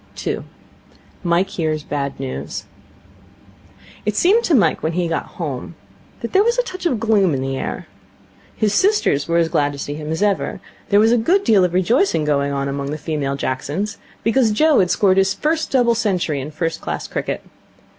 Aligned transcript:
2. 0.15 0.43
Mike 1.23 1.49
Hears 1.51 1.83
Bad 1.83 2.19
News 2.19 2.63
It 4.03 4.15
seemed 4.15 4.43
to 4.45 4.55
Mike, 4.55 4.81
when 4.81 4.93
he 4.93 5.07
got 5.07 5.27
home, 5.37 5.75
that 6.21 6.33
there 6.33 6.43
was 6.43 6.57
a 6.57 6.63
touch 6.63 6.87
of 6.87 6.99
gloom 6.99 7.35
in 7.35 7.41
the 7.43 7.55
air. 7.55 7.85
His 8.55 8.73
sisters 8.73 9.27
were 9.27 9.37
as 9.37 9.47
glad 9.47 9.73
to 9.73 9.77
see 9.77 9.93
him 9.93 10.11
as 10.11 10.23
ever. 10.23 10.59
There 10.89 10.99
was 10.99 11.11
a 11.11 11.19
good 11.19 11.43
deal 11.43 11.63
of 11.63 11.75
rejoicing 11.75 12.25
going 12.25 12.51
on 12.51 12.67
among 12.67 12.89
the 12.89 12.97
female 12.97 13.35
Jacksons 13.35 13.99
because 14.23 14.49
Joe 14.51 14.79
had 14.79 14.89
scored 14.89 15.17
his 15.17 15.35
first 15.35 15.69
double 15.69 15.93
century 15.93 16.41
in 16.41 16.49
first 16.49 16.81
class 16.81 17.07
cricket. 17.07 17.43